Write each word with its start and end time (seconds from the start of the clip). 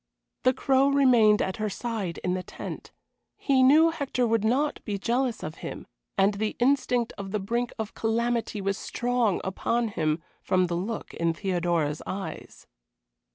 The 0.41 0.53
Crow 0.55 0.87
remained 0.89 1.43
at 1.43 1.57
her 1.57 1.69
side 1.69 2.17
in 2.23 2.33
the 2.33 2.41
tent. 2.41 2.91
He 3.37 3.61
knew 3.61 3.91
Hector 3.91 4.25
would 4.25 4.43
not 4.43 4.83
be 4.83 4.97
jealous 4.97 5.43
of 5.43 5.57
him, 5.61 5.85
and 6.17 6.33
the 6.33 6.55
instinct 6.57 7.13
of 7.19 7.29
the 7.29 7.39
brink 7.39 7.71
of 7.77 7.93
calamity 7.93 8.61
was 8.61 8.79
strong 8.79 9.41
upon 9.43 9.89
him, 9.89 10.23
from 10.41 10.65
the 10.65 10.75
look 10.75 11.13
in 11.13 11.35
Theodora's 11.35 12.01
eyes. 12.07 12.65